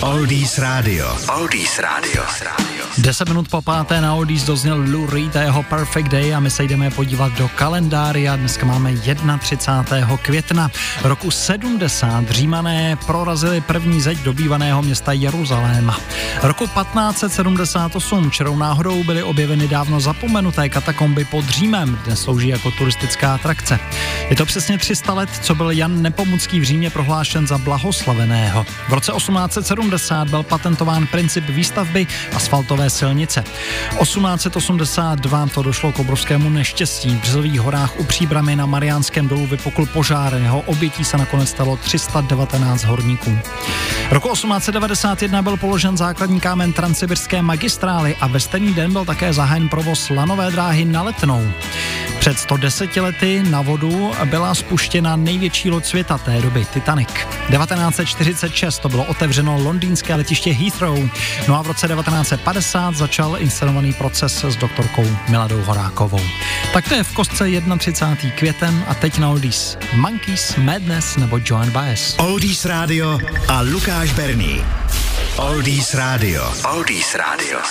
[0.00, 1.08] Oldies Radio.
[1.32, 2.22] Oldies Radio.
[2.98, 6.50] 10 minut po páté na Oldies dozněl Lou Reed a jeho Perfect Day a my
[6.50, 8.36] se jdeme podívat do kalendária.
[8.36, 8.92] Dneska máme
[9.38, 10.16] 31.
[10.16, 10.70] května
[11.02, 12.30] roku 70.
[12.30, 16.00] Římané prorazili první zeď dobývaného města Jeruzaléma.
[16.42, 23.34] Roku 1578 čerou náhodou byly objeveny dávno zapomenuté katakomby pod Římem, dnes slouží jako turistická
[23.34, 23.78] atrakce.
[24.30, 28.66] Je to přesně 300 let, co byl Jan Nepomucký v Římě prohlášen za blahoslaveného.
[28.88, 29.85] V roce 1870
[30.24, 33.44] byl patentován princip výstavby asfaltové silnice.
[34.00, 37.10] 1882 to došlo k obrovskému neštěstí.
[37.10, 40.34] V Březových horách u Příbramy na Mariánském dolu vypukl požár.
[40.34, 43.38] Jeho obětí se nakonec stalo 319 horníků.
[44.10, 49.68] Roku 1891 byl položen základní kámen transsibirské magistrály a ve stejný den byl také zahájen
[49.68, 51.52] provoz lanové dráhy na Letnou.
[52.18, 57.08] Před 110 lety na vodu byla spuštěna největší loď světa té doby, Titanic.
[57.50, 61.08] 1946 to bylo otevřeno londýnské letiště Heathrow.
[61.48, 66.20] No a v roce 1950 začal inscenovaný proces s doktorkou Miladou Horákovou.
[66.72, 67.44] Tak to je v kostce
[67.78, 68.30] 31.
[68.36, 72.16] květen a teď na Oldies Monkeys, Madness nebo Joan Baez.
[72.18, 73.18] Oldies Radio
[73.48, 74.64] a Lukáš Berný.
[75.36, 76.52] Oldies Radio.
[76.64, 77.58] Oldies Radio.